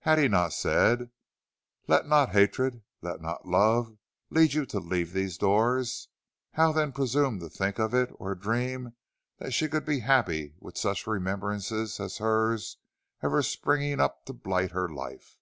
[0.00, 1.10] Had he not said,
[1.86, 3.96] "Let not hatred, let not love,
[4.28, 6.08] lead you to leave these doors"?
[6.54, 8.96] How then presume to think of it or dream
[9.38, 12.78] that she could be happy with such remembrances as hers
[13.22, 15.38] ever springing up to blight her life?